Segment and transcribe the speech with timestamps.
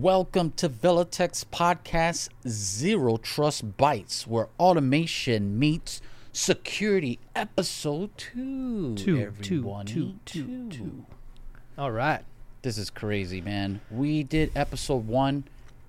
[0.00, 6.00] Welcome to Velotex Podcast Zero Trust Bytes, where automation meets
[6.32, 7.18] security.
[7.36, 8.94] Episode two.
[8.94, 11.04] Two, two, two, two, two.
[11.76, 12.22] All right.
[12.62, 13.82] This is crazy, man.
[13.90, 15.44] We did episode one.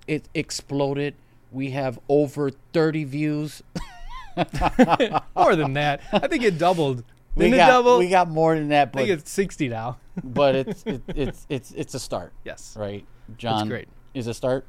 [0.06, 1.14] It exploded.
[1.50, 3.62] We have over 30 views.
[5.34, 6.02] More than that.
[6.12, 7.02] I think it doubled.
[7.34, 7.98] We Didn't got, it double?
[7.98, 9.96] we got more than that, I think it's 60 now.
[10.22, 12.76] but it's, it, it's, it's, it's a start, Yes.
[12.78, 13.06] right?
[13.38, 13.88] John great.
[14.14, 14.66] Is a start.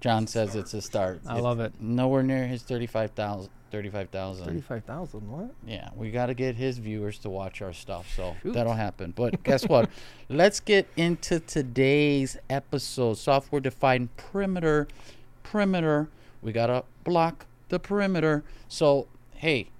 [0.00, 1.20] John says it's a start.
[1.26, 1.72] I It's love it.
[1.80, 3.48] Nowhere near his 35,000.
[3.70, 4.44] 35,000.
[4.44, 5.30] 35,000.
[5.30, 5.50] What?
[5.66, 8.52] Yeah, we got to get his viewers to watch our stuff, so Shoot.
[8.52, 9.12] that'll happen.
[9.16, 9.88] But guess what?
[10.28, 13.14] Let's get into today's episode.
[13.14, 14.86] Software defined perimeter.
[15.42, 16.08] Perimeter.
[16.42, 18.44] We got to block the perimeter.
[18.68, 19.70] So, hey,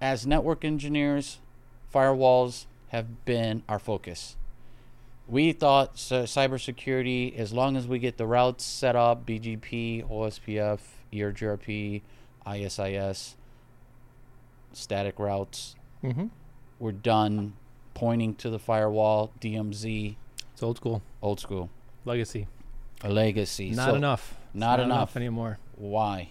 [0.00, 1.38] as network engineers,
[1.94, 4.36] firewalls have been our focus.
[5.26, 10.80] We thought cybersecurity, as long as we get the routes set up, BGP, OSPF,
[11.12, 12.02] EIGRP,
[12.46, 13.36] ISIS,
[14.72, 16.26] static routes, Mm-hmm.
[16.78, 17.54] we're done
[17.94, 20.16] pointing to the firewall, DMZ,
[20.52, 21.00] It's old school.
[21.22, 21.70] old school,
[22.04, 22.46] Legacy.
[23.02, 23.70] a legacy.
[23.70, 24.34] Not So enough.
[24.48, 25.16] It's not enough.
[25.16, 25.58] anymore.
[25.76, 26.28] Why?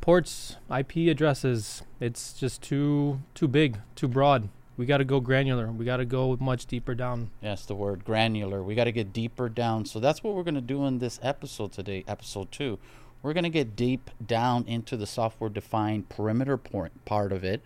[0.00, 1.82] Ports, IP addresses.
[1.98, 4.48] It's just too too big, too broad.
[4.80, 5.70] We got to go granular.
[5.70, 7.32] We got to go much deeper down.
[7.42, 8.62] Yes, the word granular.
[8.62, 9.84] We got to get deeper down.
[9.84, 12.78] So that's what we're going to do in this episode today, episode two.
[13.22, 17.60] We're going to get deep down into the software defined perimeter point, part of it.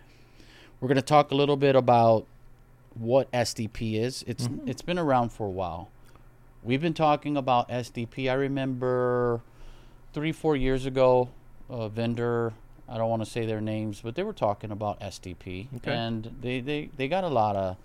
[0.81, 2.25] We're going to talk a little bit about
[2.95, 4.25] what SDP is.
[4.27, 4.67] It's mm-hmm.
[4.67, 5.91] it's been around for a while.
[6.63, 8.29] We've been talking about SDP.
[8.29, 9.39] I remember
[10.11, 11.29] three, four years ago,
[11.69, 12.51] a vendor,
[12.87, 15.67] I don't want to say their names, but they were talking about SDP.
[15.77, 15.91] Okay.
[15.91, 17.77] And they, they, they got a lot of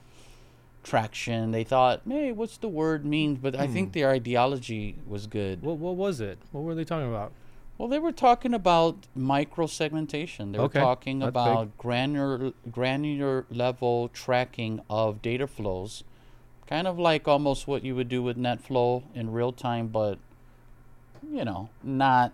[0.83, 1.51] traction.
[1.51, 3.37] They thought, hey, what's the word mean?
[3.37, 3.93] But I think hmm.
[3.93, 5.63] their ideology was good.
[5.63, 6.39] What what was it?
[6.53, 7.33] What were they talking about?
[7.79, 10.53] Well, they were talking about micro segmentation.
[10.53, 16.05] They were talking that's about granular granular level tracking of data flows,
[16.67, 20.19] kind of like almost what you would do with NetFlow in real time, but
[21.27, 22.33] you know, not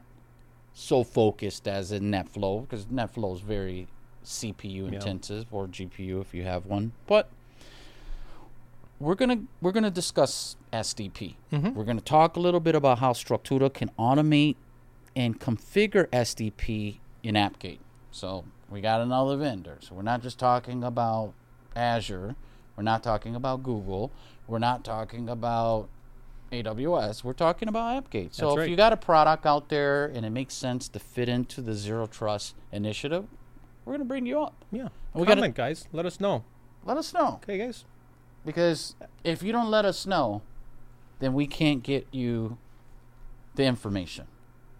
[0.79, 3.89] so focused as in NetFlow because NetFlow is very
[4.23, 4.97] CPU Yeah.
[4.97, 6.93] intensive or GPU if you have one.
[7.07, 7.31] But
[9.01, 11.37] we're gonna we're gonna discuss SDP.
[11.51, 11.75] Mhm.
[11.75, 14.57] We're gonna talk a little bit about how Structura can automate
[15.15, 17.79] and configure SDP in AppGate.
[18.11, 19.79] So we got another vendor.
[19.81, 21.33] So we're not just talking about
[21.75, 22.37] Azure.
[22.77, 24.11] We're not talking about Google.
[24.47, 25.89] We're not talking about
[26.53, 27.25] AWS.
[27.25, 28.35] We're talking about AppGate.
[28.35, 28.71] So That's if right.
[28.71, 32.07] you got a product out there and it makes sense to fit into the Zero
[32.07, 33.27] Trust initiative,
[33.85, 34.65] we're going to bring you up.
[34.71, 34.89] Yeah.
[35.15, 35.89] We gotta- Comment, guys.
[35.93, 36.45] Let us know.
[36.85, 37.41] Let us know.
[37.43, 37.85] Okay, guys.
[38.45, 40.43] Because if you don't let us know,
[41.19, 42.59] then we can't get you
[43.57, 44.27] the information,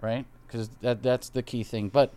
[0.01, 0.25] right?
[0.47, 1.89] Because that that's the key thing.
[1.89, 2.13] But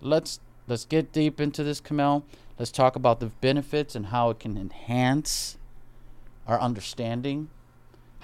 [0.00, 0.38] let's
[0.68, 2.24] let's get deep into this, Kamel.
[2.58, 5.58] Let's talk about the benefits and how it can enhance
[6.46, 7.48] our understanding,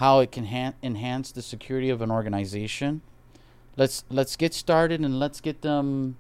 [0.01, 3.03] how it can han- enhance the security of an organization.
[3.77, 6.17] Let's let's get started and let's get them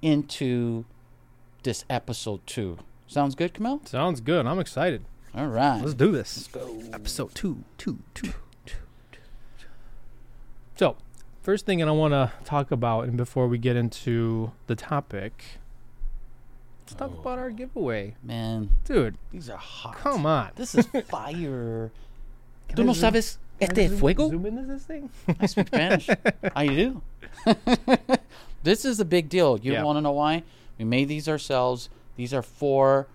[0.00, 0.86] into
[1.62, 2.78] this episode two.
[3.06, 3.82] Sounds good, Kamel?
[3.84, 4.46] Sounds good.
[4.46, 5.04] I'm excited.
[5.34, 5.82] All right.
[5.82, 6.48] Let's do this.
[6.54, 6.82] Let's go.
[6.94, 8.32] Episode two, two, two,
[8.64, 8.78] two,
[9.58, 9.68] two.
[10.76, 10.96] So,
[11.42, 15.58] first thing that I want to talk about, and before we get into the topic,
[16.80, 17.20] let's talk oh.
[17.20, 19.18] about our giveaway, Man, dude.
[19.30, 19.96] these are hot.
[19.96, 20.52] Come on.
[20.56, 21.92] This is fire.
[22.74, 24.28] ¿Tú I no zoom- sabes este zoom- fuego?
[24.30, 25.10] Zoom into this thing.
[25.40, 26.08] I speak Spanish.
[26.56, 27.02] I do.
[28.62, 29.58] this is a big deal.
[29.60, 29.82] You Yeah.
[29.84, 30.42] want to know why?
[30.78, 31.88] We made these ourselves.
[32.16, 33.06] These are for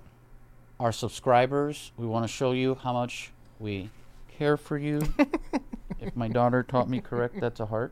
[0.80, 1.92] our subscribers.
[1.98, 3.90] We want to show you how much we
[4.38, 5.02] care for you.
[6.00, 7.92] if my daughter taught me correct, that's a heart.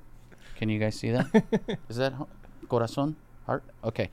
[0.57, 1.77] Can you guys see that?
[1.89, 2.13] Is that
[2.67, 3.15] corazón?
[3.45, 3.63] Heart?
[3.83, 4.09] Okay.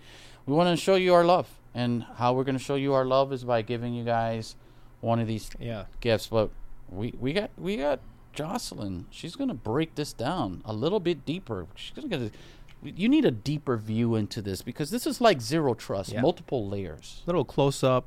[0.47, 1.49] We want to show you our love.
[1.75, 4.57] And how we're going to show you our love is by giving you guys
[5.01, 5.85] one of these Yeah.
[6.01, 6.27] gifts.
[6.27, 6.51] But
[6.93, 8.01] we, we got we got
[8.33, 9.07] Jocelyn.
[9.11, 11.67] She's gonna break this down a little bit deeper.
[11.75, 12.21] She's gonna get.
[12.21, 12.31] A,
[12.85, 16.21] you need a deeper view into this because this is like zero trust, Yeah.
[16.21, 17.23] multiple layers.
[17.27, 18.05] Little close up.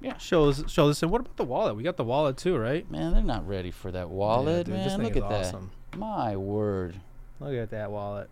[0.00, 0.16] Yeah.
[0.18, 1.02] Shows show this.
[1.02, 1.76] And what about the wallet?
[1.76, 2.88] We got the wallet too, right?
[2.90, 5.04] Man, they're not ready for that wallet, dude, this man.
[5.06, 5.46] Look at that.
[5.46, 5.70] awesome.
[5.96, 6.96] My word,
[7.40, 8.28] Look at that wallet.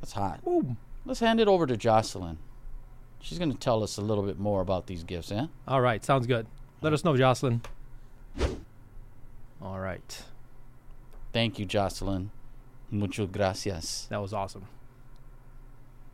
[0.00, 0.42] that's hot.
[0.44, 0.76] Boom.
[1.04, 2.38] Let's hand it over to Jocelyn.
[3.20, 5.46] She's gonna tell us a little bit more about these gifts, eh?
[5.66, 6.04] All right.
[6.04, 6.46] Sounds good.
[6.82, 7.62] Let us know, Jocelyn.
[9.60, 10.22] All right.
[11.32, 12.30] Thank you, Jocelyn.
[12.90, 14.06] Muchas gracias.
[14.10, 14.66] That was awesome.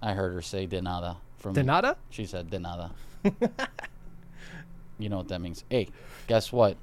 [0.02, 1.18] I heard her say de nada.
[1.38, 1.96] From De nada?
[2.10, 2.90] She said de nada.
[4.98, 5.64] you know what that means.
[5.70, 5.88] Hey,
[6.26, 6.76] guess what?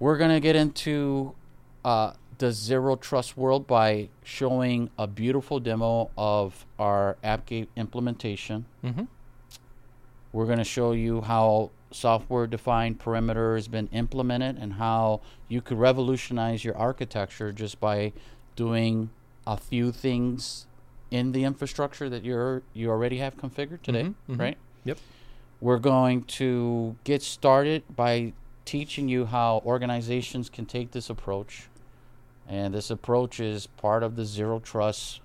[0.00, 1.34] We're gonna get into
[1.84, 8.66] uh, the zero trust world by showing a beautiful demo of our AppGate implementation.
[8.84, 9.04] Mm-hmm.
[10.32, 15.60] We're going to show you how software defined perimeter has been implemented and how you
[15.60, 18.12] could revolutionize your architecture just by
[18.56, 19.10] doing
[19.46, 20.66] a few things
[21.10, 24.38] in the infrastructure that you're you already have configured today, Mhm, mhm.
[24.40, 24.58] right?
[24.84, 24.98] Yep.
[25.60, 28.32] We're going to get started by
[28.64, 31.68] teaching you how organizations can take this approach.
[32.48, 35.20] And this approach is part of the zero trust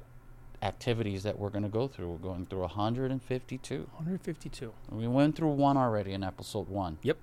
[0.61, 2.09] activities that we're going to go through.
[2.09, 3.75] We're going through 152.
[3.75, 4.73] 152.
[4.89, 6.97] We went through one already in episode one.
[7.03, 7.17] Yep.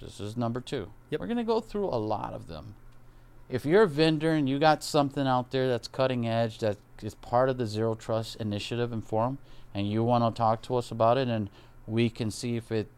[0.00, 0.90] This is number two.
[1.10, 1.20] Yep.
[1.20, 2.74] We're going to go through a lot of them.
[3.48, 7.14] If you're a vendor and you got something out there that's cutting edge, that is
[7.14, 9.38] part of the Zero Trust initiative and forum,
[9.74, 11.50] and you want to talk to us about it, and
[11.86, 12.88] we can see if it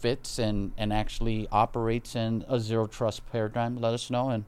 [0.00, 4.44] fits and, and actually operates in a Zero Trust paradigm, let us know, and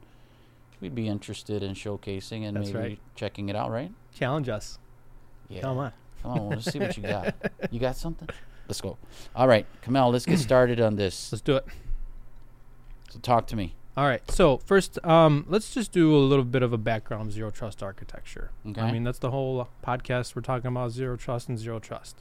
[0.79, 2.99] we'd be interested in showcasing and That's maybe right.
[3.15, 3.91] checking it out, right?
[4.13, 4.79] Challenge us.
[5.49, 5.61] Yeah.
[5.61, 5.93] Come on.
[6.23, 7.35] Come on, let's see what you got.
[7.71, 8.29] You got something?
[8.67, 8.97] Let's go.
[9.35, 11.31] All right, Kamel, let's get started on this.
[11.31, 11.65] Let's do it.
[13.09, 13.75] So talk to me.
[13.95, 14.21] All right.
[14.29, 18.51] So first, um, let's just do a little bit of a background zero trust architecture.
[18.67, 18.79] Okay.
[18.81, 20.35] I mean, that's the whole podcast.
[20.35, 22.17] We're talking about zero trust and zero trust.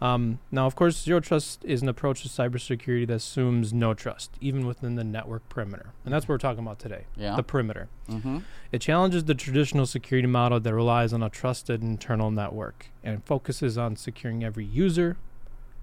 [0.00, 4.30] Um, now, of course, zero trust is an approach to cybersecurity that assumes no trust,
[4.42, 7.06] even within the network perimeter, and that's what we're talking about today.
[7.16, 7.34] Yeah.
[7.34, 7.88] The perimeter.
[8.08, 8.40] mm-hmm.
[8.72, 13.78] It challenges the traditional security model that relies on a trusted internal network and focuses
[13.78, 15.16] on securing every user,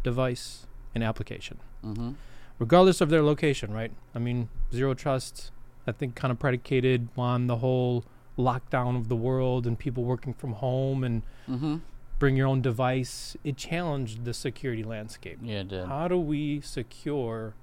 [0.03, 2.11] device, and application, Mm-hmm.
[2.59, 3.91] regardless of their location, right?
[4.15, 5.51] I mean, zero trust,
[5.87, 8.05] I think, kind of predicated on the whole
[8.37, 11.77] lockdown of the world and people working from home and Mm-hmm.
[12.23, 13.35] Bring your own device.
[13.43, 15.39] It challenged the security landscape.
[15.41, 15.87] Yeah, it did.
[15.87, 17.53] How do we secure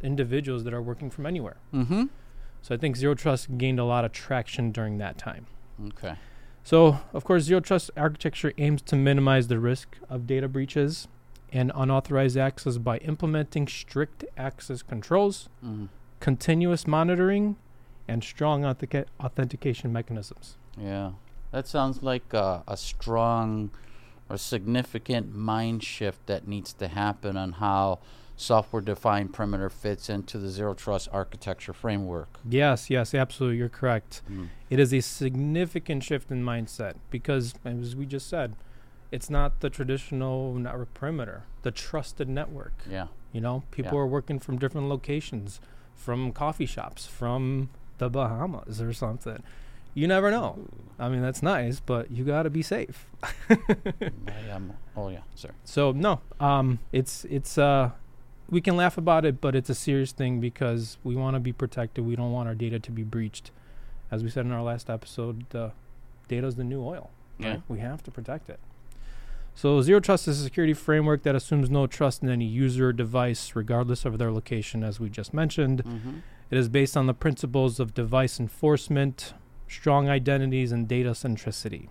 [0.00, 1.56] individuals that are working from anywhere?
[1.74, 2.04] Mm-hmm.
[2.62, 5.46] So I think zero trust gained a lot of traction during that time.
[5.88, 6.14] Okay.
[6.62, 11.08] So, of course, zero trust architecture aims to minimize the risk of data breaches
[11.52, 15.86] and unauthorized access by implementing strict access controls, Mm-hmm.
[16.20, 17.56] continuous monitoring,
[18.06, 20.56] and strong authentica- authentication mechanisms.
[20.80, 21.12] Yeah.
[21.50, 23.70] That sounds like uh, a strong
[24.28, 28.00] or significant mind shift that needs to happen on how
[28.36, 32.38] software defined perimeter fits into the zero trust architecture framework.
[32.48, 33.56] Yes, yes, absolutely.
[33.58, 34.22] You're correct.
[34.30, 34.48] Mm.
[34.70, 38.54] It is a significant shift in mindset because, as we just said,
[39.10, 42.74] it's not the traditional network perimeter, the trusted network.
[42.88, 43.06] Yeah.
[43.32, 44.00] You know, people Yeah.
[44.02, 45.60] are working from different locations,
[45.96, 49.42] from coffee shops, from the Bahamas or something.
[49.98, 50.56] You never know.
[50.96, 53.06] I mean, that's nice, but you got to be safe.
[53.50, 53.58] I
[54.96, 55.22] oh, yeah.
[55.34, 55.54] Sorry.
[55.64, 57.90] So no, um, it's it's uh,
[58.48, 61.52] we can laugh about it, but it's a serious thing because we want to be
[61.52, 62.06] protected.
[62.06, 63.50] We don't want our data to be breached.
[64.08, 65.70] As we said in our last episode, uh,
[66.28, 67.10] data is the new oil.
[67.40, 67.50] Yeah.
[67.50, 67.62] right?
[67.66, 68.60] We have to protect it.
[69.56, 72.92] So zero trust is a security framework that assumes no trust in any user or
[72.92, 75.82] device, regardless of their location, as we just mentioned.
[75.82, 76.18] Mm-hmm.
[76.52, 79.34] It is based on the principles of device enforcement,
[79.68, 81.88] strong identities, and data centricity.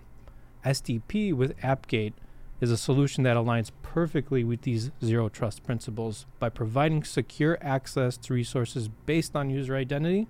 [0.64, 2.14] SDP with AppGate
[2.60, 8.16] is a solution that aligns perfectly with these zero trust principles by providing secure access
[8.16, 10.26] to resources based on user identity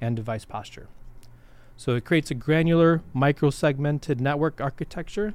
[0.00, 0.88] and device posture.
[1.76, 5.34] So it creates a granular, micro-segmented network architecture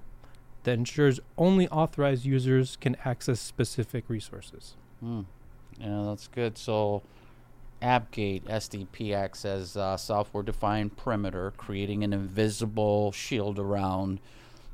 [0.64, 4.76] that ensures only authorized users can access specific resources.
[5.04, 5.26] Mm.
[5.80, 6.58] Yeah, that's good.
[6.58, 7.02] So,
[7.84, 14.20] AppGate SDP acts as a software defined perimeter, creating an invisible shield around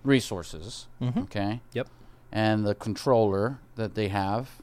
[0.04, 0.88] resources.
[1.02, 1.20] Mm-hmm.
[1.22, 1.62] Okay.
[1.74, 1.88] Yep.
[2.32, 4.62] And the controller that they have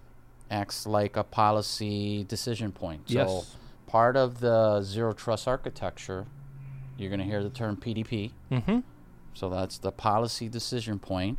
[0.51, 3.09] acts like a policy decision point.
[3.09, 3.57] So, Yes.
[3.87, 6.27] part of the zero trust architecture,
[6.97, 8.31] you're going to hear the term PDP.
[8.51, 8.79] Mm-hmm.
[9.35, 11.39] So that's the policy decision point.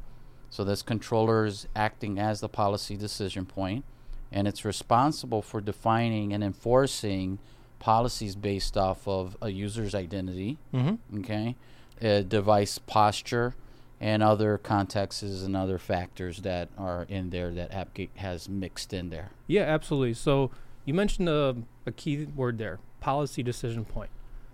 [0.50, 3.84] So this controller is acting as the policy decision point,
[4.32, 7.40] and it's responsible for defining and enforcing
[7.80, 11.20] policies based off of a user's identity, Mm-hmm.
[11.20, 11.56] okay,
[12.04, 13.54] uh, device posture,
[14.00, 19.10] and other contexts and other factors that are in there that AppGate has mixed in
[19.10, 19.32] there.
[19.48, 20.14] Yeah, absolutely.
[20.14, 20.52] So
[20.86, 21.56] you mentioned a,
[21.86, 24.10] a key word there, policy decision point.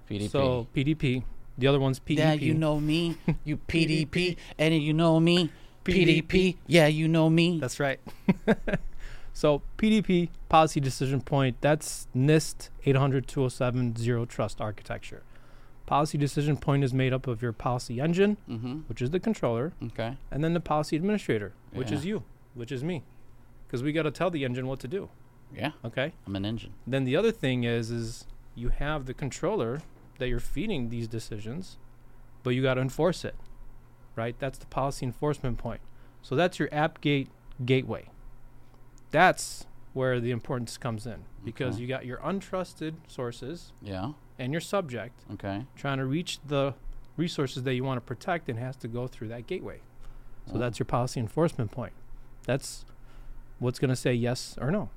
[0.09, 0.29] PDP.
[0.29, 1.23] So PDP.
[1.57, 2.17] The other one's PDP.
[2.17, 5.49] Yeah, you know me, you PDP, and you know me,
[5.85, 6.55] PDP.
[6.67, 7.59] Yeah, you know me.
[7.59, 7.99] That's right.
[9.33, 15.23] so PDP, policy decision point, that's NIST 800-207 zero trust architecture.
[15.85, 18.79] Policy decision point is made up of your policy engine, Mm-hmm.
[18.87, 20.17] which is the controller, Okay.
[20.31, 22.23] and then the policy administrator, which is you,
[22.53, 23.03] which is me.
[23.67, 25.09] Because we got to tell the engine what to do.
[25.53, 26.13] Yeah, Okay.
[26.25, 26.73] I'm an engine.
[26.87, 28.25] Then the other thing is, is
[28.55, 29.81] you have the controller
[30.19, 31.77] that you're feeding these decisions,
[32.43, 33.35] but you got to enforce it,
[34.15, 34.35] right?
[34.39, 35.81] That's the policy enforcement point.
[36.21, 37.27] So that's your AppGate
[37.65, 38.09] gateway.
[39.13, 41.84] That's where the importance comes in because Okay.
[41.84, 44.13] you got your untrusted sources Yeah.
[44.39, 45.65] and your subject Okay.
[45.75, 46.74] trying to reach the
[47.15, 49.82] resources that you want to protect and has to go through that gateway.
[50.48, 50.58] So Oh.
[50.58, 51.93] that's your policy enforcement point.
[52.48, 52.86] That's
[53.60, 54.89] what's going to say yes or no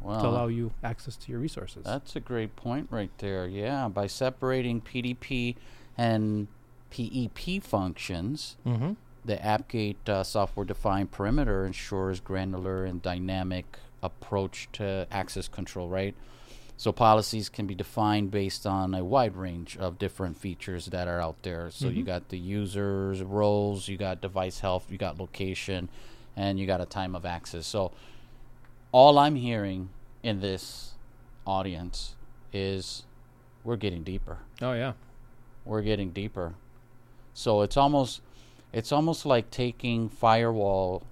[0.00, 1.84] Well, to allow you access to your resources.
[1.84, 3.46] That's a great point right there.
[3.46, 5.54] Yeah, by separating PDP
[5.96, 6.48] and
[6.90, 8.94] PEP functions, mm-hmm.
[9.24, 16.14] The AppGate uh, software defined perimeter ensures granular and dynamic approach to access control, right?
[16.76, 21.20] So policies can be defined based on a wide range of different features that are
[21.20, 21.70] out there.
[21.70, 22.06] So you Mhm.
[22.06, 25.88] got the users roles, you got device health, you got location,
[26.34, 27.66] and you got a time of access.
[27.66, 27.92] So
[28.90, 29.90] all I'm hearing
[30.24, 30.94] in this
[31.46, 32.16] audience
[32.52, 33.04] is
[33.64, 34.92] we're getting deeper Oh yeah.
[35.64, 36.54] we're getting deeper.
[37.34, 38.20] So it's almost
[38.72, 41.02] it's almost like taking firewall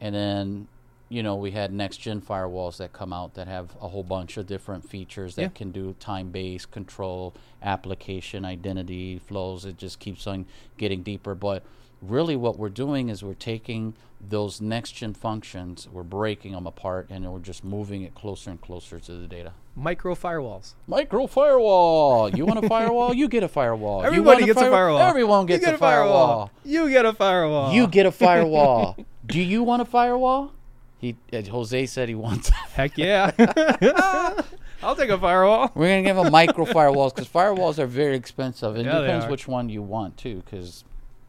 [0.00, 0.68] and then
[1.08, 4.36] you know we had next gen firewalls that come out that have a whole bunch
[4.36, 5.48] of different features that Yeah.
[5.48, 9.64] can do time based control, application identity flows.
[9.64, 10.46] It just keeps on
[10.78, 11.34] getting deeper.
[11.34, 11.62] But
[12.08, 17.08] really what we're doing is we're taking those next gen functions, we're breaking them apart
[17.10, 19.52] and we're just moving it closer and closer to the data.
[19.76, 20.74] Micro firewalls.
[20.86, 22.30] Micro firewall.
[22.30, 23.12] You want a firewall?
[23.12, 24.00] You get a firewall.
[24.02, 25.00] You Everybody gets a firewall.
[25.00, 26.50] Everyone gets get a firewall.
[26.64, 27.72] You get a firewall.
[27.74, 28.96] You get a firewall.
[29.26, 30.52] Do you want a firewall?
[30.98, 32.48] He uh, Jose said he wants.
[32.48, 33.30] Heck yeah.
[34.82, 35.70] I'll take a firewall.
[35.74, 38.76] We're gonna give him micro firewalls because firewalls are very expensive.
[38.76, 40.42] It Yeah, depends which one you want too.
[40.44, 40.84] Because,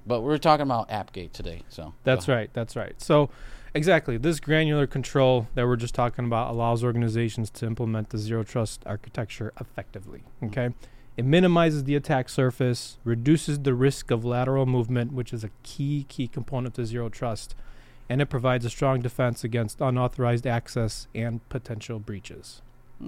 [0.06, 1.64] but we're talking about AppGate today.
[1.70, 2.50] So That's right.
[2.54, 3.00] That's right.
[3.02, 3.30] So,
[3.74, 8.44] exactly, this granular control that we're just talking about allows organizations to implement the zero
[8.44, 10.24] trust architecture effectively.
[10.42, 10.48] Mm.
[10.48, 10.74] Okay.
[11.18, 16.06] It minimizes the attack surface, reduces the risk of lateral movement, which is a key,
[16.10, 17.56] key component to zero trust,
[18.10, 22.62] and it provides a strong defense against unauthorized access and potential breaches.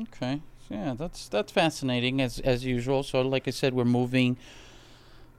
[0.04, 0.42] Okay.
[0.70, 3.04] Yeah, that's that's fascinating as as usual.
[3.04, 4.38] So like I said, we're moving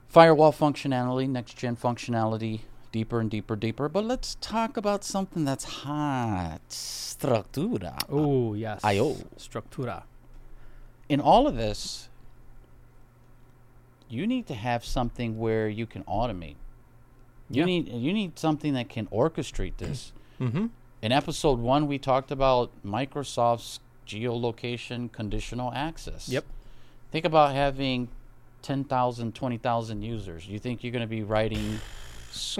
[0.09, 2.61] firewall functionality, next gen functionality
[2.91, 3.87] deeper and deeper, deeper.
[3.87, 6.59] But let's talk about something that's hot.
[6.69, 7.97] Structura.
[8.09, 8.81] Oh, yes.
[8.83, 9.15] IO.
[9.37, 10.03] Structura.
[11.07, 12.09] In all of this,
[14.09, 16.55] you need to have something where you can automate.
[17.49, 17.65] You Yeah.
[17.65, 20.11] need you need something that can orchestrate this.
[20.39, 20.67] Mm-hmm.
[21.01, 26.29] In episode one, we talked about Microsoft's geolocation conditional access.
[26.29, 26.45] Yep.
[27.11, 28.07] Think about having
[28.61, 30.47] 10,000, 20,000 users.
[30.47, 31.79] You think you're going to be writing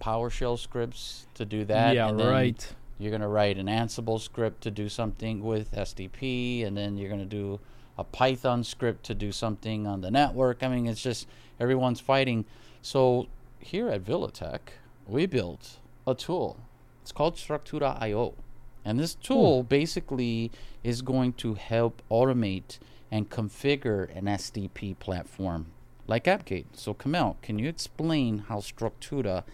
[0.00, 1.94] PowerShell scripts to do that?
[1.94, 2.74] yeah, and then right.
[3.00, 7.08] You're going to write an Ansible script to do something with SDP, and then you're
[7.08, 7.60] going to do
[7.96, 10.64] a Python script to do something on the network.
[10.64, 11.28] I mean, it's just
[11.60, 12.44] everyone's fighting.
[12.82, 13.28] So
[13.60, 14.60] here at Villatech,
[15.06, 16.56] we built a tool.
[17.02, 18.34] It's called Structura.io.
[18.84, 20.50] And this tool basically
[20.82, 22.78] is going to help automate
[23.10, 25.66] and configure an SDP platform
[26.06, 26.66] like AppGate.
[26.74, 29.44] So, Kamel, can you explain how Structura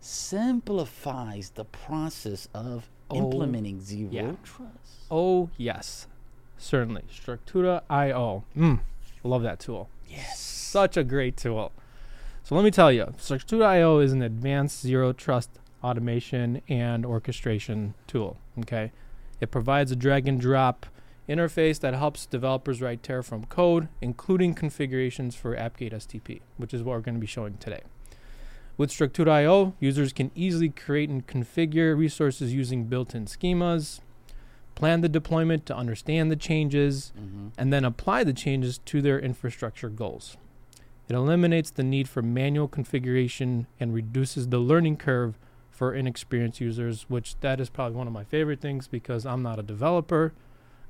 [0.00, 4.32] simplifies the process of Oh, implementing zero yeah.
[4.42, 5.04] trust?
[5.10, 6.06] Oh, yes.
[6.56, 7.02] Certainly.
[7.12, 8.44] Structura.io.
[8.56, 8.80] Mm,
[9.22, 9.88] love that tool.
[10.08, 10.38] Yes.
[10.40, 11.70] Such a great tool.
[12.44, 15.50] So let me tell you, Structura IO is an advanced zero trust
[15.82, 18.38] automation and orchestration tool.
[18.60, 18.90] Okay.
[19.40, 20.86] It provides a drag and drop
[21.28, 26.92] interface that helps developers write Terraform code, including configurations for AppGate SDP, which is what
[26.94, 27.82] we're going to be showing today.
[28.76, 34.00] With Structura.io, users can easily create and configure resources using built in schemas,
[34.74, 39.18] plan the deployment to understand the changes, hmm and then apply the changes to their
[39.18, 40.36] infrastructure goals.
[41.08, 45.38] It eliminates the need for manual configuration and reduces the learning curve
[45.70, 49.58] for inexperienced users, which that is probably one of my favorite things because I'm not
[49.60, 50.32] a developer,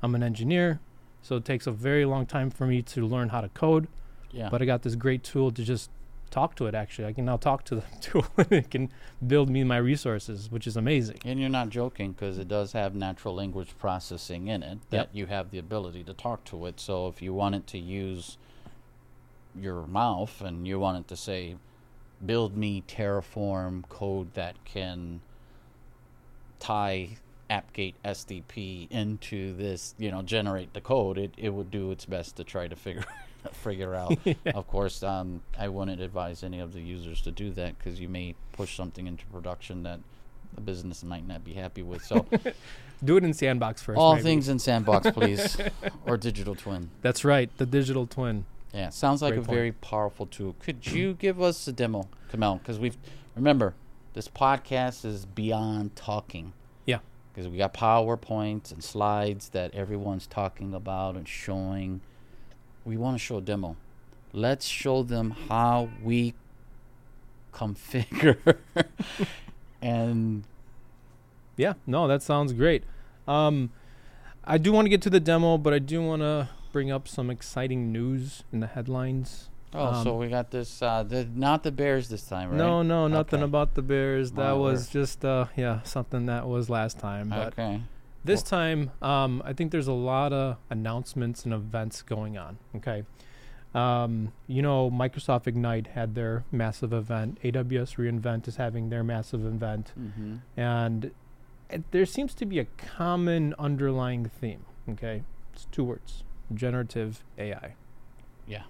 [0.05, 0.81] I'm an engineer,
[1.23, 3.89] so it takes a very long time for me to learn how to code,
[4.33, 4.51] Yeah.
[4.51, 5.89] but I got this great tool to just
[6.31, 7.07] talk to it actually.
[7.09, 8.91] I can now talk to the tool and it can
[9.27, 11.21] build me my resources, which is amazing.
[11.25, 15.11] And you're not joking because it does have natural language processing in it that Yep.
[15.15, 16.81] you have the ability to talk to it.
[16.81, 18.37] So if you wanted to use
[19.59, 21.57] your mouth and you wanted to say,
[22.27, 25.21] build me Terraform code that can
[26.59, 27.17] tie
[27.51, 32.37] AppGate SDP into this, you know, generate the code, it, it would do its best
[32.37, 33.05] to try to figure
[33.53, 34.17] figure out.
[34.47, 38.09] Of course, um, I wouldn't advise any of the users to do that because you
[38.09, 40.01] may push something into production that
[40.55, 42.05] the business might not be happy with.
[42.05, 42.27] So
[43.05, 43.99] Do it in Sandbox first.
[43.99, 44.23] all maybe.
[44.23, 45.57] things in Sandbox, please,
[46.07, 46.91] or Digital Twin.
[47.03, 47.51] That's right.
[47.59, 48.47] The digital twin.
[48.73, 49.57] Yeah, sounds like Great a point.
[49.57, 50.55] very powerful tool.
[50.61, 52.57] Could you give us a demo, Kamel?
[52.57, 52.97] Because we've
[53.37, 53.75] remember
[54.15, 56.53] this podcast is beyond talking.
[57.35, 62.01] Because we got PowerPoints and slides that everyone's talking about and showing.
[62.85, 63.77] We want to show a demo.
[64.33, 66.35] Let's show them how we
[67.53, 68.57] configure
[69.83, 70.45] and
[71.57, 72.85] Yeah, no, that sounds great.
[73.27, 73.71] Um,
[74.45, 77.09] I do want to get to the demo, but I do want to bring up
[77.09, 79.49] some exciting news in the headlines.
[79.75, 80.81] Oh, so Um, we got this.
[80.83, 82.57] Uh, the not the Bears this time, right?
[82.59, 83.45] No, no, nothing Okay.
[83.45, 84.33] about the Bears.
[84.33, 87.29] That was just uh, yeah, something that was last time.
[87.31, 87.83] But Okay.
[88.25, 92.59] this time, um, I think there's a lot of announcements and events going on.
[92.77, 93.05] Okay.
[93.75, 97.39] Um, you know, Microsoft Ignite had their massive event.
[97.43, 99.93] AWS reInvent is having their massive event.
[99.99, 100.37] Mm-hmm.
[100.57, 101.11] and
[101.71, 104.65] it, there seems to be a common underlying theme.
[104.89, 106.23] Okay, it's two words:
[106.55, 107.75] generative AI.
[108.47, 108.65] Yeah.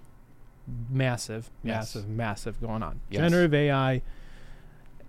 [0.89, 1.95] Massive, Yes.
[1.95, 3.01] massive, massive going on.
[3.09, 3.21] Yes.
[3.21, 4.01] Generative AI.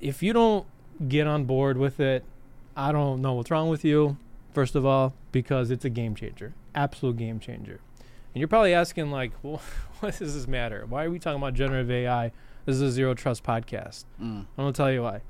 [0.00, 0.66] If you don't
[1.08, 2.24] get on board with it,
[2.76, 4.18] I don't know what's wrong with you.
[4.52, 7.80] First of all, because it's a game changer, absolute game changer.
[8.34, 9.62] And you're probably asking, like, well,
[10.00, 10.84] what does this matter?
[10.88, 12.32] Why are we talking about generative AI?
[12.66, 14.04] This is a zero trust podcast.
[14.20, 14.40] Mm.
[14.40, 15.20] I'm gonna tell you why.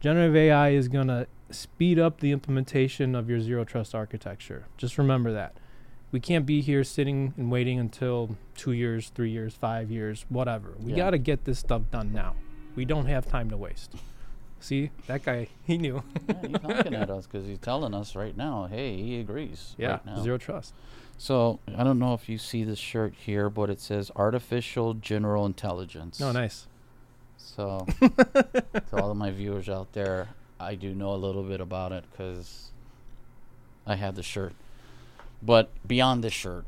[0.00, 4.66] Generative AI is gonna speed up the implementation of your zero trust architecture.
[4.76, 5.56] Just remember that.
[6.12, 10.74] We can't be here sitting and waiting until two years, three years, five years, whatever.
[10.78, 10.96] We Yeah.
[10.98, 12.34] gotta get this stuff done now.
[12.74, 13.94] We don't have time to waste.
[14.60, 16.02] See, that guy, he knew.
[16.28, 19.74] Yeah, he's honking at us because he's telling us right now, hey, he agrees.
[19.78, 20.22] yeah, right now.
[20.22, 20.74] zero trust.
[21.18, 25.44] So I don't know if you see this shirt here, but it says artificial general
[25.46, 26.20] intelligence.
[26.20, 26.66] Oh, nice.
[27.36, 30.28] So to all of my viewers out there,
[30.60, 32.70] I do know a little bit about it because
[33.86, 34.54] I had the shirt.
[35.42, 36.64] But beyond the shirt,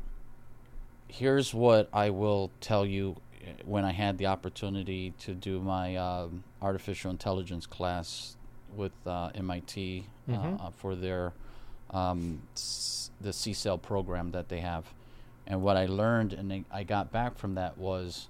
[1.07, 5.95] here's what I will tell you eh, when I had the opportunity to do my
[5.95, 8.35] um, artificial intelligence class
[8.75, 10.63] with uh, MIT Mhm.
[10.63, 11.33] uh, for their
[11.89, 14.85] um, s- the CSAIL program that they have.
[15.47, 18.27] And what I learned and I got back from that was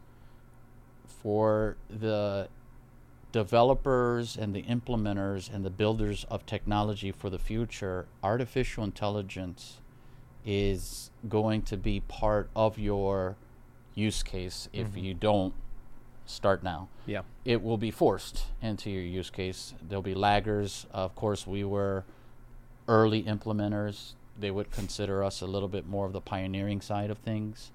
[1.05, 2.47] for the
[3.33, 9.79] developers and the implementers and the builders of technology for the future, artificial intelligence
[10.51, 13.35] is going to be part of your
[13.93, 15.03] use case if Mhm.
[15.03, 15.53] you don't
[16.25, 16.87] start now.
[17.05, 17.21] Yeah.
[17.45, 19.75] It will be forced into your use case.
[19.87, 20.85] There'll be laggers.
[20.91, 22.03] Of course, we were
[22.87, 24.13] early implementers.
[24.39, 27.71] They would consider us a little bit more of the pioneering side of things.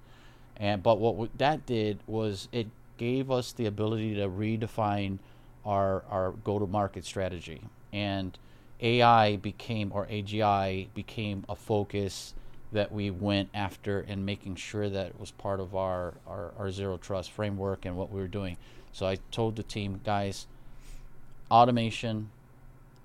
[0.57, 5.19] And but what w- that did was it gave us the ability to redefine
[5.65, 7.63] our our go to market strategy.
[7.93, 8.37] And
[8.81, 12.35] AI became or AGI became a focus
[12.75, 16.71] that we went after and making sure that it was part of our, our, our
[16.71, 18.57] zero trust framework and what we were doing.
[18.93, 20.47] So I told the team, guys,
[21.51, 22.31] automation,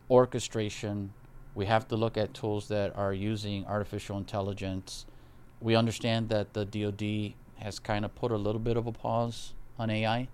[0.09, 1.13] orchestration,
[1.55, 5.05] we have to look at tools that are using artificial intelligence.
[5.61, 9.53] We understand that the DoD has kind of put a little bit of a pause
[9.77, 10.27] on AI.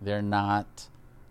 [0.00, 0.88] They're not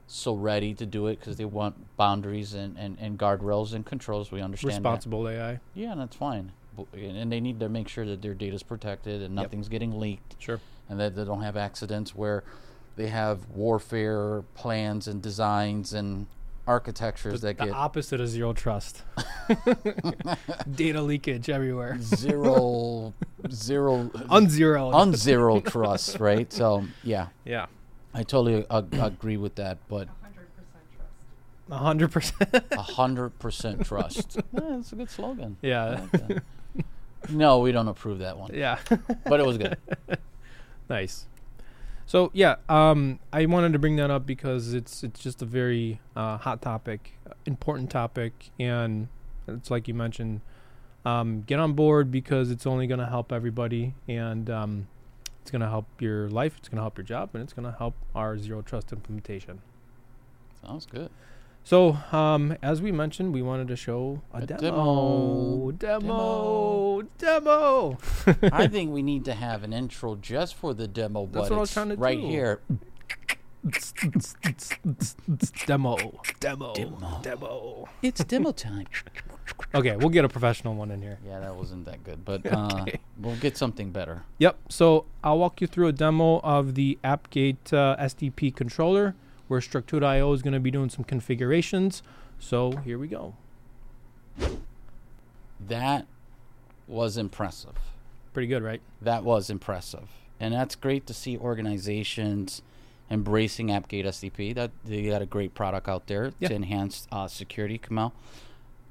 [0.08, 4.32] so ready to do it because they want boundaries and, and, and guardrails and controls.
[4.32, 4.78] We understand that.
[4.78, 5.60] Responsible AI.
[5.74, 6.52] Yeah, and that's fine.
[6.76, 9.44] Bu- And and they need to make sure that their data is protected and Yep.
[9.44, 10.60] nothing's getting leaked Sure.
[10.90, 12.44] and that they don't have accidents where
[12.96, 16.28] they have warfare plans and designs and
[16.68, 19.04] architectures The, that the get opposite of zero trust.
[20.76, 21.98] Data leakage everywhere.
[22.02, 23.14] zero
[23.52, 24.92] zero Unzero.
[24.94, 26.52] unzero trust, right?
[26.52, 27.68] So yeah, yeah.
[28.14, 30.12] I totally ag- agree with that, but 100%
[30.96, 31.12] trust.
[31.70, 32.50] A hundred percent.
[32.72, 34.38] a hundred percent trust.
[34.54, 35.58] Yeah, that's a good slogan.
[35.62, 36.00] Yeah.
[36.14, 36.44] like that.
[37.30, 38.80] No, we don't approve that one, Yeah.
[39.26, 39.78] but it was good.
[40.90, 41.26] nice.
[42.06, 46.00] So yeah, um, I wanted to bring that up because it's it's just a very
[46.16, 47.14] uh, hot topic,
[47.46, 49.08] important topic, and
[49.48, 50.42] it's like you mentioned.
[51.04, 54.88] Um, get on board because it's only going to help everybody, and um,
[55.40, 56.56] it's going to help your life.
[56.58, 59.62] It's going to help your job, and it's going to help our zero trust implementation.
[60.66, 61.12] Sounds good.
[61.68, 65.72] So, um, as we mentioned, we wanted to show a, A demo.
[65.72, 67.02] demo.
[67.02, 67.02] Demo.
[67.18, 67.98] Demo.
[68.54, 71.58] I think we need to have an intro just for the demo, but That's what
[71.58, 72.28] I was trying to right do.
[72.28, 72.60] here.
[75.66, 75.98] demo.
[76.40, 76.74] Demo.
[76.76, 77.20] Demo.
[77.24, 77.90] Demo.
[78.04, 78.86] It's demo time.
[79.74, 81.18] Okay, we'll get a professional one in here.
[81.26, 83.00] Yeah, that wasn't that good, but uh, Okay.
[83.20, 84.22] we'll get something better.
[84.38, 84.58] Yep.
[84.70, 89.16] So I'll walk you through a demo of the AppGate uh, SDP controller,
[89.48, 92.02] where Structura.io is going to be doing some configurations.
[92.40, 93.36] So here we go.
[95.68, 96.06] That
[96.88, 97.76] was impressive.
[98.34, 98.82] Pretty good, right?
[99.02, 100.10] That was impressive.
[100.40, 102.62] And that's great to see organizations
[103.10, 104.54] embracing AppGate SDP.
[104.56, 106.50] That they got a great product out there Yeah.
[106.50, 107.78] to enhance uh, security.
[107.78, 108.14] Kamal,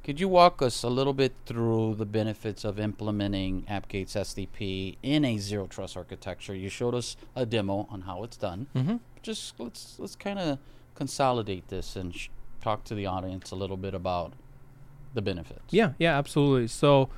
[0.03, 5.25] could you walk us a little bit through the benefits of implementing AppGate's SDP in
[5.25, 6.55] a zero trust architecture?
[6.55, 8.67] You showed us a demo on how it's done.
[8.75, 8.97] Mm-hmm.
[9.25, 10.59] Just let's let's kind of
[10.95, 12.29] consolidate this and sh-
[12.61, 14.35] talk to the audience a little bit about
[15.15, 15.65] the benefits.
[15.71, 16.69] Yeah, yeah, absolutely.
[16.69, 17.09] So,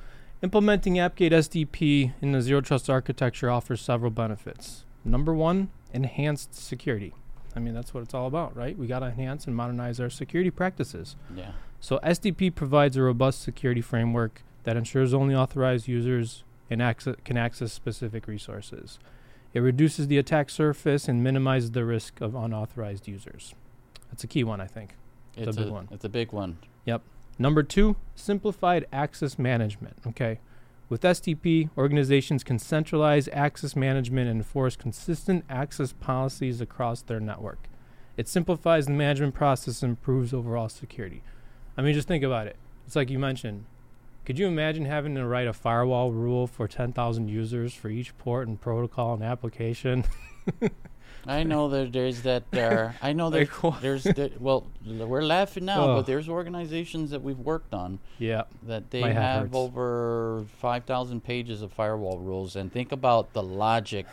[0.41, 4.85] implementing AppGate SDP in the zero trust architecture offers several benefits.
[5.03, 7.13] Number one, enhanced security.
[7.55, 8.77] I mean, that's what it's all about, right?
[8.77, 11.15] We got to enhance and modernize our security practices.
[11.35, 11.51] Yeah.
[11.79, 17.37] So, SDP provides a robust security framework that ensures only authorized users and access, can
[17.37, 18.99] access specific resources.
[19.53, 23.55] It reduces the attack surface and minimizes the risk of unauthorized users.
[24.09, 24.95] That's a key one, I think.
[25.35, 25.87] It's a It's big one.
[25.91, 26.57] It's a big one.
[26.85, 27.01] Yep.
[27.39, 29.97] Number two, simplified access management.
[30.07, 30.39] Okay.
[30.89, 37.67] With SDP, organizations can centralize access management and enforce consistent access policies across their network.
[38.15, 41.23] It simplifies the management process and improves overall security.
[41.77, 42.55] I mean, just think about it.
[42.85, 43.65] It's like you mentioned.
[44.27, 48.49] Could you imagine having to write a firewall rule for 10,000 users for each port
[48.49, 50.03] and protocol and application?
[51.25, 52.97] I know that there's that there.
[53.01, 55.95] I know that Like there's that, well, we're laughing now, Oh.
[55.95, 58.43] but there's organizations that we've worked on yeah.
[58.63, 59.55] that they have hurts.
[59.55, 64.07] over five thousand pages of firewall rules, and think about the logic.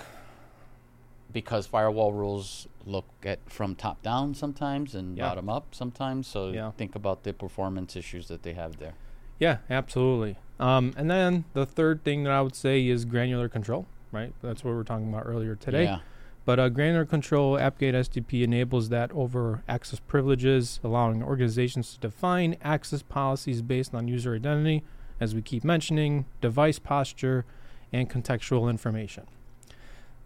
[1.32, 5.30] Because firewall rules look at from top down sometimes and Yeah.
[5.30, 6.70] bottom up sometimes, so Yeah.
[6.70, 8.94] think about the performance issues that they have there.
[9.38, 10.36] Yeah, absolutely.
[10.60, 14.32] Um, and then the third thing that I would say is granular control, right?
[14.42, 15.84] That's what we were talking about earlier today.
[15.84, 15.98] Yeah,
[16.44, 22.56] But uh, granular control, AppGate SDP enables that over access privileges, allowing organizations to define
[22.62, 24.84] access policies based on user identity,
[25.20, 27.44] as we keep mentioning, device posture,
[27.92, 29.24] and contextual information.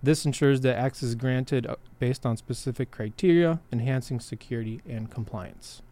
[0.02, 5.82] This ensures that access is granted uh, based on specific criteria, enhancing security and compliance.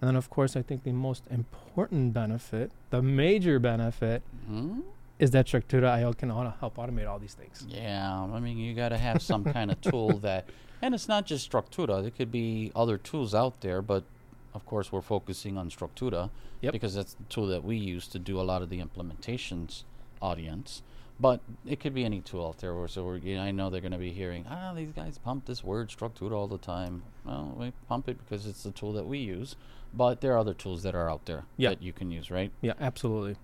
[0.00, 4.80] And then, of course, I think the most important benefit, the major benefit, hmm
[5.18, 7.64] is that Structura IO can auto- help automate all these things.
[7.66, 10.46] Yeah, I mean, you got to have some kind of tool that,
[10.82, 12.02] and it's not just Structura.
[12.02, 14.04] There could be other tools out there, but
[14.52, 16.28] of course, we're focusing on Structura
[16.60, 16.72] Yep.
[16.72, 19.84] because that's the tool that we use to do a lot of the implementations
[20.20, 20.82] audience.
[21.18, 22.74] But it could be any tool out there.
[22.74, 25.16] Where, so we're, you know, I know they're going to be hearing, ah, these guys
[25.18, 27.02] pump this word Structura all the time.
[27.24, 29.56] Well, we pump it because it's the tool that we use.
[29.94, 31.70] But there are other tools that are out there Yeah.
[31.70, 32.52] that you can use, right?
[32.60, 33.36] Yeah, absolutely.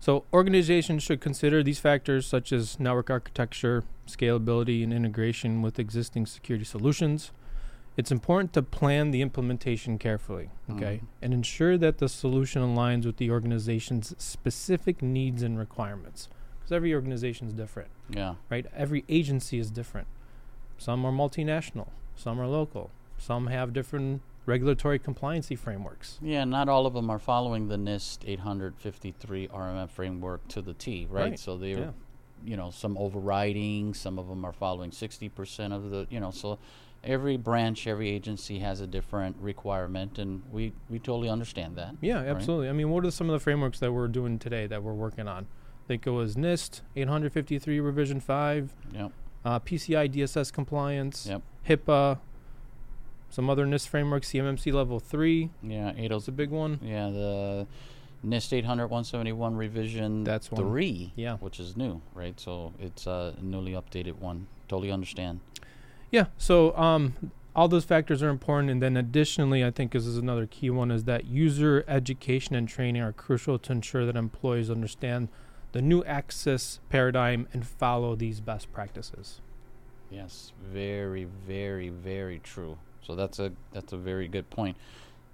[0.00, 6.26] So organizations should consider these factors such as network architecture, scalability, and integration with existing
[6.26, 7.30] security solutions.
[7.96, 11.06] It's important to plan the implementation carefully, okay, Mhm.
[11.22, 16.28] and ensure that the solution aligns with the organization's specific needs and requirements.
[16.68, 18.34] Because every organization is different, Yeah.
[18.50, 18.66] right?
[18.76, 20.06] Every agency is different.
[20.76, 26.18] Some are multinational, some are local, some have different regulatory compliancy frameworks.
[26.20, 31.06] Yeah, not all of them are following the NIST 853 RMF framework to the T,
[31.08, 31.30] right?
[31.30, 31.90] Right, So they're, yeah.
[32.44, 36.58] you know, some overriding, some of them are following 60% of the, you know, so
[37.02, 41.94] every branch, every agency has a different requirement, and we, we totally understand that.
[42.02, 42.26] Yeah, right?
[42.28, 42.68] absolutely.
[42.68, 45.26] I mean, what are some of the frameworks that we're doing today that we're working
[45.28, 45.46] on?
[45.88, 49.12] I think it was NIST 853 revision 5, Yep.
[49.42, 51.42] uh, PCI DSS compliance, Yep.
[51.66, 52.18] HIPAA,
[53.30, 55.48] some other NIST frameworks, CMMC level 3.
[55.62, 56.78] Yeah, That's a big one.
[56.82, 57.66] Yeah, the
[58.22, 60.60] NIST 800 171 revision That's one.
[60.60, 61.38] 3, Yeah.
[61.38, 62.38] which is new, right?
[62.38, 64.46] So it's a newly updated one.
[64.68, 65.40] Totally understand.
[66.10, 67.14] Yeah, so um,
[67.56, 68.68] all those factors are important.
[68.70, 72.68] And then additionally, I think this is another key one is that user education and
[72.68, 75.28] training are crucial to ensure that employees understand
[75.72, 79.40] the new access paradigm and follow these best practices.
[80.10, 82.78] Yes, very, very, very true.
[83.02, 84.76] So that's a that's a very good point.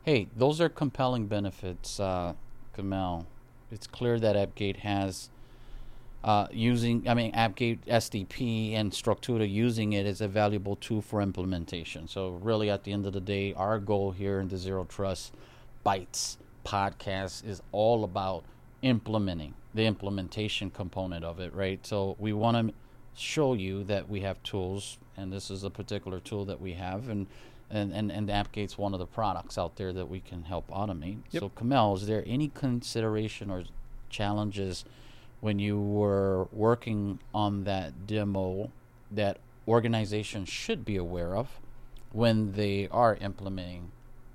[0.03, 2.35] Hey, those are compelling benefits, uh,
[2.75, 3.27] Kamal.
[3.71, 5.31] It's clear that AppGate has
[6.25, 11.21] uh, using, I mean, AppGate SDP and Structura using it is a valuable tool for
[11.21, 12.09] implementation.
[12.09, 15.35] So really, at the end of the day, our goal here in the Zero Trust
[15.85, 18.45] Bytes podcast is all about
[18.85, 21.85] implementing the implementation component of it, right?
[21.85, 22.75] So we want to
[23.17, 27.09] show you that we have tools, and this is a particular tool that we have,
[27.09, 27.27] and
[27.71, 31.19] and and, and AppGate's one of the products out there that we can help automate.
[31.31, 31.41] Yep.
[31.41, 33.65] So, Kamel, is there any consideration or
[34.11, 34.85] challenges
[35.41, 38.71] when you were working on that demo
[39.11, 41.59] that organizations should be aware of
[42.13, 43.91] when they are implementing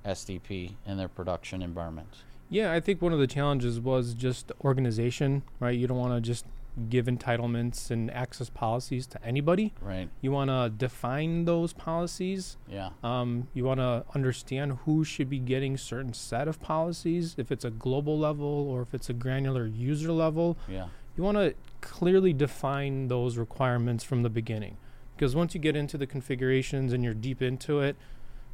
[0.05, 2.09] SDP in their production environment.
[2.49, 5.77] Yeah, I think one of the challenges was just organization, right?
[5.77, 6.45] You don't want to just
[6.89, 9.73] give entitlements and access policies to anybody.
[9.81, 10.09] Right.
[10.21, 12.57] You want to define those policies.
[12.69, 12.91] Yeah.
[13.03, 17.65] Um, you want to understand who should be getting certain set of policies, if it's
[17.65, 20.57] a global level or if it's a granular user level.
[20.67, 20.87] Yeah.
[21.17, 24.77] You want to clearly define those requirements from the beginning.
[25.15, 27.97] Because once you get into the configurations and you're deep into it,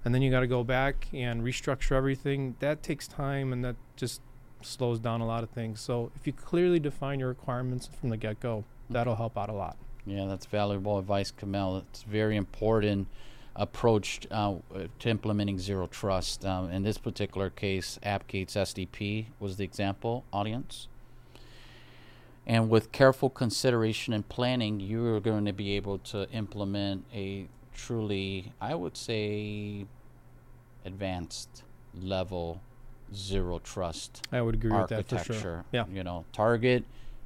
[0.06, 3.76] and then you got to go back and restructure everything, that takes time and that
[3.96, 4.22] just
[4.62, 5.82] slows down a lot of things.
[5.82, 9.54] So if you clearly define your requirements from the get go, that'll help out a
[9.54, 9.78] lot.
[10.06, 11.78] Yeah, that's valuable advice, Kamel.
[11.78, 13.08] It's very important
[13.56, 14.56] approach uh,
[15.00, 16.46] to implementing zero trust.
[16.46, 20.88] Um, in this particular case, AppGates SDP was the example audience.
[22.46, 28.52] And with careful consideration and planning, you're going to be able to implement a truly,
[28.62, 29.86] I would say,
[30.86, 31.64] advanced
[32.00, 32.62] level
[33.14, 35.66] zero trust I would agree with that for sure.
[35.72, 35.86] Yeah.
[35.92, 36.84] You know, Target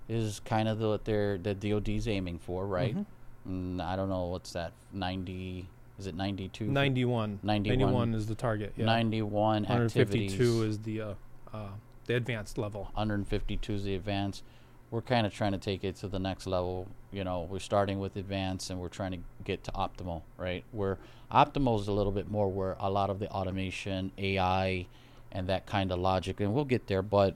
[0.07, 2.95] is kind of the, what they're the DoD's aiming for, right?
[2.95, 3.05] Mhm.
[3.47, 4.73] Mm, I don't know what's that.
[4.91, 5.67] Ninety
[5.97, 6.65] is it ninety two?
[6.65, 7.39] 91.
[7.43, 7.79] 91.
[7.79, 8.73] 91 is the target.
[8.75, 8.85] Yeah.
[8.85, 10.39] Ninety one 152 activities.
[10.39, 11.13] is the uh,
[11.53, 11.67] uh,
[12.05, 12.83] the advanced level.
[12.95, 14.43] 152 is the advance.
[14.91, 16.87] We're kind of trying to take it to the next level.
[17.11, 20.63] You know, we're starting with advanced and we're trying to get to optimal, right?
[20.71, 20.97] Where
[21.31, 24.87] optimal is a little bit more where a lot of the automation, AI,
[25.31, 27.03] and that kind of logic, and we'll get there.
[27.03, 27.35] But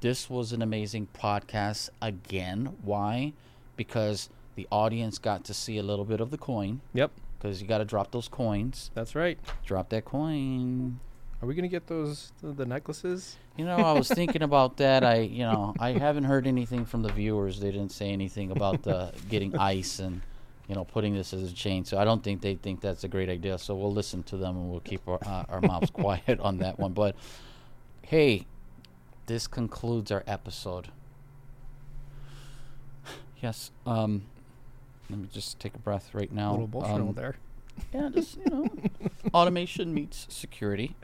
[0.00, 2.76] this was an amazing podcast again.
[2.82, 3.32] Why?
[3.76, 6.82] Because the audience got to see a little bit of the coin.
[6.92, 8.90] Yep, Because you got to drop those coins.
[8.94, 9.38] that's right.
[9.64, 11.00] Drop that coin.
[11.42, 13.36] Are we gonna get those the, the necklaces?
[13.56, 15.02] You know, I was thinking about that.
[15.04, 17.58] I, you know, I haven't heard anything from the viewers.
[17.58, 20.22] They didn't say anything about uh, getting ice and,
[20.68, 21.84] you know, putting this as a chain.
[21.84, 23.58] So I don't think they think that's a great idea.
[23.58, 26.78] So we'll listen to them and we'll keep our, uh, our mouths quiet on that
[26.78, 26.92] one.
[26.92, 27.16] But
[28.02, 28.46] hey,
[29.26, 30.88] this concludes our episode.
[33.42, 33.72] Yes.
[33.84, 34.22] Um,
[35.10, 36.50] let me just take a breath right now.
[36.50, 37.34] a little emotional Um, there.
[37.92, 38.68] yeah, just you know,
[39.34, 40.94] automation meets security.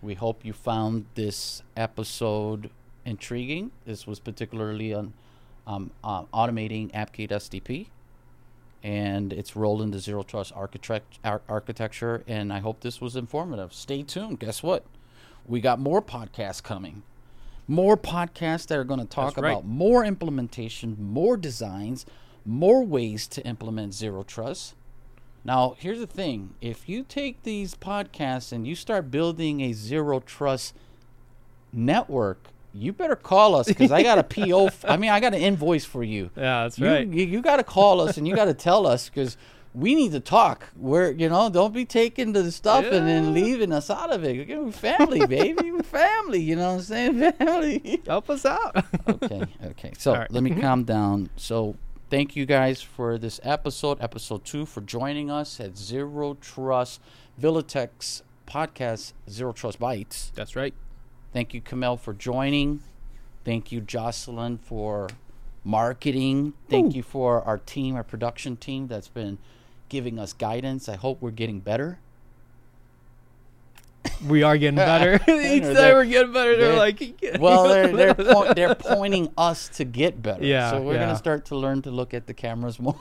[0.00, 2.70] We hope you found this episode
[3.04, 3.72] intriguing.
[3.84, 5.12] This was particularly on
[5.66, 7.86] um, uh, automating AppGate SDP
[8.82, 12.22] and its role in the zero trust architect- ar- architecture.
[12.28, 13.74] And I hope this was informative.
[13.74, 14.38] Stay tuned.
[14.38, 14.84] Guess what?
[15.46, 17.02] We got more podcasts coming.
[17.66, 19.50] More podcasts that are going to talk right.
[19.50, 22.06] about more implementation, more designs,
[22.46, 24.74] more ways to implement zero trust.
[25.44, 30.20] Now, here's the thing if you take these podcasts and you start building a zero
[30.20, 30.74] trust
[31.72, 34.66] network, you better call us because I got a PO.
[34.66, 36.30] F- I mean, I got an invoice for you.
[36.36, 37.06] Yeah, that's You, right.
[37.06, 39.36] you, you got to call us and you got to tell us because
[39.74, 40.66] we need to talk.
[40.76, 44.48] We're, you know, don't be taking the stuff and then leaving us out of it.
[44.48, 45.70] We're family, baby.
[45.70, 46.40] We're family.
[46.40, 47.32] You know what I'm saying?
[47.38, 48.02] Family.
[48.06, 48.84] Help us out.
[49.08, 49.92] okay, okay.
[49.98, 50.30] So right.
[50.30, 50.60] let me Mhm.
[50.60, 51.30] calm down.
[51.36, 51.76] So
[52.10, 57.00] thank you guys for this episode, episode two, for joining us at Zero Trust
[57.40, 60.32] Villatech's podcast, Zero Trust Bytes.
[60.34, 60.74] that's right.
[61.32, 62.80] Thank you, Kamel, for joining.
[63.44, 65.08] Thank you, Jocelyn, for
[65.62, 66.54] marketing.
[66.70, 66.96] Thank Ooh.
[66.98, 69.38] you for our team, our production team that's been
[69.88, 70.88] giving us guidance.
[70.88, 71.98] I hope we're getting better.
[74.26, 75.14] We are getting better.
[75.28, 79.68] Each time we're getting better, they're, they're- like, Well, they're they're, point, they're pointing us
[79.70, 80.44] to get better.
[80.44, 81.06] Yeah, So we're yeah.
[81.06, 82.96] gonna start to learn to look at the cameras more.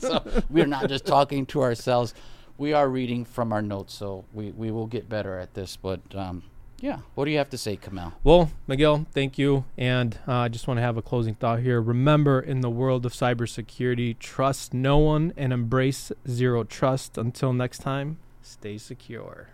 [0.00, 2.14] so we're not just talking to ourselves.
[2.58, 5.76] We are reading from our notes, so we, we will get better at this.
[5.76, 6.42] But um,
[6.80, 8.14] yeah, what do you have to say, Kamel?
[8.24, 9.64] Well, Miguel, thank you.
[9.76, 11.80] And uh, I just want to have a closing thought here.
[11.82, 17.16] Remember, in the world of cybersecurity, trust no one and embrace zero trust.
[17.18, 19.48] Until next time, stay secure.